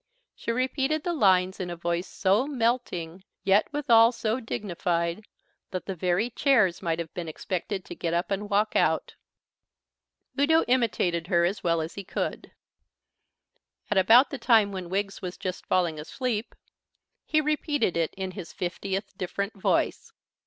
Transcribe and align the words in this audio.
She 0.33 0.51
repeated 0.51 1.03
the 1.03 1.13
lines 1.13 1.59
in 1.59 1.69
a 1.69 1.75
voice 1.75 2.07
so 2.07 2.47
melting, 2.47 3.23
yet 3.43 3.71
withal 3.71 4.11
so 4.11 4.39
dignified, 4.39 5.27
that 5.69 5.85
the 5.85 5.93
very 5.93 6.31
chairs 6.31 6.81
might 6.81 6.97
have 6.97 7.13
been 7.13 7.27
expected 7.27 7.85
to 7.85 7.93
get 7.93 8.11
up 8.11 8.31
and 8.31 8.49
walk 8.49 8.75
out. 8.75 9.13
Udo 10.39 10.63
imitated 10.63 11.27
her 11.27 11.45
as 11.45 11.63
well 11.63 11.81
as 11.81 11.93
he 11.93 12.03
could. 12.03 12.51
At 13.91 13.99
about 13.99 14.31
the 14.31 14.39
time 14.39 14.71
when 14.71 14.89
Wiggs 14.89 15.21
was 15.21 15.37
just 15.37 15.67
falling 15.67 15.99
asleep, 15.99 16.55
he 17.23 17.39
repeated 17.39 17.95
it 17.95 18.15
in 18.17 18.31
his 18.31 18.51
fiftieth 18.51 19.15
different 19.19 19.53
voice. 19.53 20.11